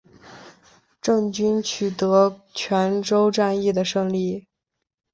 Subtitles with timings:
[0.99, 4.47] 郑军取得泉州战役的胜利。